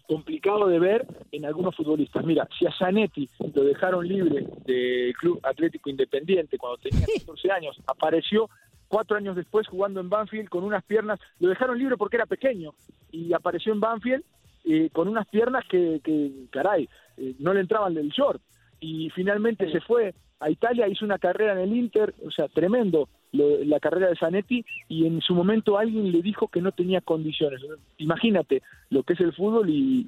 complicado 0.07 0.67
de 0.67 0.79
ver 0.79 1.07
en 1.33 1.47
algunos 1.47 1.75
futbolistas. 1.75 2.25
Mira, 2.25 2.47
si 2.59 2.67
a 2.67 2.73
Zanetti 2.77 3.29
lo 3.55 3.65
dejaron 3.65 4.07
libre 4.07 4.47
del 4.67 5.15
Club 5.15 5.41
Atlético 5.43 5.89
Independiente 5.89 6.59
cuando 6.59 6.79
tenía 6.79 7.07
14 7.21 7.51
años, 7.51 7.81
apareció 7.87 8.51
cuatro 8.95 9.17
años 9.17 9.35
después 9.35 9.67
jugando 9.67 9.99
en 10.01 10.09
Banfield 10.09 10.49
con 10.49 10.63
unas 10.63 10.85
piernas, 10.85 11.19
lo 11.41 11.49
dejaron 11.49 11.79
libre 11.79 11.97
porque 11.97 12.17
era 12.17 12.27
pequeño 12.27 12.71
y 13.11 13.33
apareció 13.33 13.73
en 13.73 13.81
Banfield 13.81 14.23
eh, 14.65 14.89
con 14.93 15.09
unas 15.09 15.27
piernas 15.29 15.65
que, 15.69 16.01
caray, 16.51 16.89
eh, 17.17 17.35
no 17.41 17.53
le 17.53 17.61
entraban 17.61 17.95
del 17.95 18.11
short. 18.11 18.41
y 18.81 19.11
finalmente 19.11 19.71
se 19.73 19.81
fue 19.81 20.15
a 20.41 20.49
Italia, 20.51 20.87
hizo 20.89 21.05
una 21.05 21.19
carrera 21.19 21.53
en 21.55 21.59
el 21.61 21.77
Inter, 21.77 22.15
o 22.25 22.31
sea, 22.31 22.47
tremendo 22.49 23.09
la 23.33 23.81
carrera 23.81 24.09
de 24.09 24.17
Zanetti, 24.17 24.65
y 24.89 25.07
en 25.07 25.21
su 25.21 25.35
momento 25.35 25.77
alguien 25.77 26.13
le 26.13 26.23
dijo 26.23 26.47
que 26.49 26.61
no 26.61 26.71
tenía 26.71 27.01
condiciones. 27.01 27.61
Imagínate 27.99 28.63
lo 28.91 29.03
que 29.03 29.15
es 29.15 29.21
el 29.21 29.33
fútbol 29.33 29.69
y, 29.71 30.07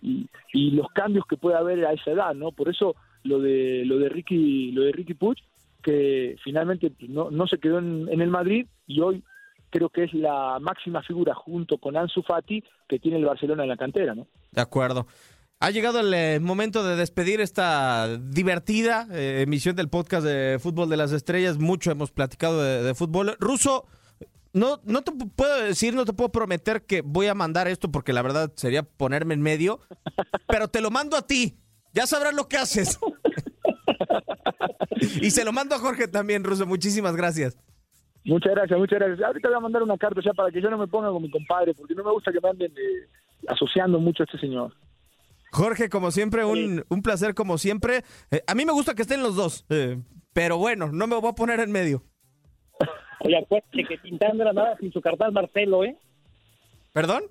y- 0.53 0.71
los 0.71 0.89
cambios 0.93 1.25
que 1.27 1.37
puede 1.37 1.57
haber 1.57 1.85
a 1.87 1.93
esa 1.93 2.11
edad, 2.13 2.35
¿no? 2.35 2.53
Por 2.53 2.69
eso 2.69 2.95
lo 3.25 3.41
de 3.41 3.85
lo 3.85 3.99
de 3.99 4.09
Ricky, 4.09 4.71
lo 4.73 4.83
de 4.83 4.93
Ricky 4.93 5.15
Puig, 5.15 5.39
que 5.83 6.37
finalmente 6.43 6.91
pues, 6.91 7.11
no, 7.11 7.31
no 7.31 7.47
se 7.47 7.59
quedó 7.59 7.79
en, 7.79 8.09
en 8.11 8.21
el 8.21 8.31
Madrid 8.31 8.67
y 8.87 9.01
hoy 9.01 9.23
creo 9.71 9.89
que 9.91 10.05
es 10.05 10.15
la 10.15 10.59
máxima 10.61 11.03
figura 11.03 11.35
junto 11.35 11.79
con 11.79 11.97
Ansu 11.97 12.23
Fati 12.23 12.63
que 12.89 12.99
tiene 12.99 13.19
el 13.19 13.25
Barcelona 13.25 13.63
en 13.65 13.69
la 13.69 13.77
cantera, 13.77 14.15
¿no? 14.15 14.27
De 14.53 14.61
acuerdo. 14.61 15.07
Ha 15.59 15.71
llegado 15.71 16.01
el 16.01 16.13
eh, 16.13 16.39
momento 16.39 16.85
de 16.85 16.97
despedir 16.97 17.41
esta 17.41 18.19
divertida 18.19 19.07
eh, 19.11 19.41
emisión 19.43 19.75
del 19.75 19.89
podcast 19.89 20.25
de 20.27 20.59
Fútbol 20.61 20.89
de 20.91 20.99
las 20.99 21.13
Estrellas. 21.13 21.59
Mucho 21.59 21.91
hemos 21.91 22.11
platicado 22.11 22.63
de, 22.63 22.83
de 22.83 22.95
fútbol. 22.95 23.37
Ruso, 23.41 23.87
no, 24.53 24.81
no 24.85 25.01
te 25.03 25.13
pu- 25.13 25.31
puedo 25.35 25.57
decir, 25.63 25.95
no 25.95 26.05
te 26.05 26.13
puedo 26.13 26.31
prometer 26.31 26.83
que 26.85 27.01
voy 27.01 27.27
a 27.29 27.35
mandar 27.35 27.69
esto 27.69 27.91
porque 27.91 28.13
la 28.13 28.21
verdad 28.23 28.53
sería 28.57 28.83
ponerme 28.83 29.33
en 29.35 29.41
medio, 29.43 29.81
pero 30.47 30.69
te 30.69 30.81
lo 30.83 30.91
mando 30.91 31.17
a 31.17 31.27
ti. 31.27 31.57
Ya 31.95 32.07
sabrás 32.07 32.35
lo 32.35 32.49
que 32.49 32.59
haces. 32.59 32.99
y 35.21 35.31
se 35.31 35.45
lo 35.45 35.53
mando 35.53 35.75
a 35.75 35.79
Jorge 35.79 36.09
también, 36.09 36.45
Ruso. 36.45 36.67
Muchísimas 36.67 37.17
gracias. 37.17 37.59
Muchas 38.25 38.55
gracias, 38.55 38.79
muchas 38.79 38.99
gracias. 38.99 39.27
Ahorita 39.27 39.49
voy 39.49 39.57
a 39.57 39.61
mandar 39.61 39.83
una 39.83 39.97
carta 39.97 40.21
ya 40.21 40.33
para 40.33 40.51
que 40.51 40.61
yo 40.61 40.69
no 40.69 40.79
me 40.79 40.89
ponga 40.89 41.11
con 41.11 41.23
mi 41.23 41.31
compadre, 41.31 41.75
porque 41.75 41.95
no 41.95 42.03
me 42.03 42.11
gusta 42.11 42.33
que 42.33 42.41
me 42.41 42.49
anden 42.49 42.73
eh, 42.73 43.09
asociando 43.47 44.01
mucho 44.01 44.25
a 44.25 44.27
este 44.27 44.39
señor. 44.39 44.75
Jorge, 45.53 45.89
como 45.89 46.11
siempre, 46.11 46.45
un, 46.45 46.85
un 46.89 47.03
placer 47.03 47.35
como 47.35 47.57
siempre. 47.57 48.03
Eh, 48.31 48.43
a 48.47 48.55
mí 48.55 48.67
me 48.67 48.73
gusta 48.73 48.95
que 48.95 49.03
estén 49.03 49.23
los 49.23 49.37
dos, 49.37 49.65
eh, 49.71 50.03
pero 50.33 50.59
bueno, 50.59 50.91
no 50.93 51.07
me 51.07 51.17
voy 51.17 51.31
a 51.31 51.35
poner 51.35 51.61
en 51.61 51.71
medio. 51.71 52.03
Oye, 53.21 53.39
acuérdate 53.39 53.85
que 53.85 53.99
Tintán 53.99 54.37
no 54.37 54.43
era 54.43 54.53
nada 54.53 54.77
sin 54.79 54.93
su 54.93 55.01
carnal 55.01 55.33
Marcelo, 55.33 55.85
¿eh? 55.85 55.97
¿Perdón? 56.93 57.25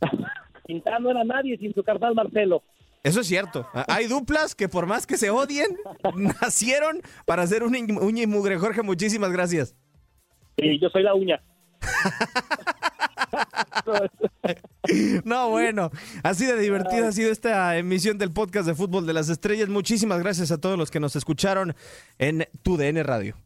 Tintán 0.66 1.02
no 1.02 1.10
era 1.10 1.24
nadie 1.24 1.56
sin 1.58 1.72
su 1.74 1.82
carnal 1.82 2.14
Marcelo. 2.14 2.62
Eso 3.02 3.20
es 3.20 3.26
cierto. 3.26 3.66
Hay 3.88 4.06
duplas 4.06 4.54
que 4.54 4.68
por 4.68 4.86
más 4.86 5.06
que 5.06 5.16
se 5.16 5.30
odien, 5.30 5.76
nacieron 6.40 7.02
para 7.26 7.42
hacer 7.42 7.64
un 7.64 7.74
uña 8.00 8.22
y 8.22 8.26
mugre. 8.26 8.58
Jorge, 8.58 8.82
muchísimas 8.82 9.32
gracias. 9.32 9.74
Sí, 10.56 10.78
yo 10.80 10.88
soy 10.90 11.02
la 11.02 11.14
uña. 11.14 11.42
No, 15.24 15.48
bueno, 15.48 15.90
así 16.22 16.44
de 16.44 16.58
divertida 16.58 17.08
ha 17.08 17.12
sido 17.12 17.30
esta 17.30 17.76
emisión 17.78 18.18
del 18.18 18.32
podcast 18.32 18.66
de 18.66 18.74
Fútbol 18.74 19.06
de 19.06 19.12
las 19.12 19.28
Estrellas. 19.28 19.68
Muchísimas 19.68 20.18
gracias 20.18 20.50
a 20.50 20.60
todos 20.60 20.76
los 20.76 20.90
que 20.90 21.00
nos 21.00 21.16
escucharon 21.16 21.74
en 22.18 22.48
Tu 22.62 22.76
DN 22.76 23.02
Radio. 23.02 23.36